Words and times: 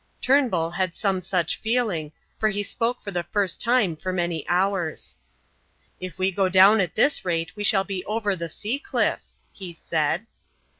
Turnbull 0.19 0.71
had 0.71 0.95
some 0.95 1.21
such 1.21 1.57
feeling, 1.59 2.11
for 2.39 2.49
he 2.49 2.63
spoke 2.63 3.03
for 3.03 3.11
the 3.11 3.21
first 3.21 3.61
time 3.61 3.95
for 3.95 4.11
many 4.11 4.43
hours. 4.47 5.15
"If 5.99 6.17
we 6.17 6.31
go 6.31 6.49
down 6.49 6.81
at 6.81 6.95
this 6.95 7.23
rate 7.23 7.55
we 7.55 7.63
shall 7.63 7.83
be 7.83 8.03
over 8.05 8.35
the 8.35 8.49
sea 8.49 8.79
cliff," 8.79 9.19
he 9.53 9.73
said. 9.73 10.25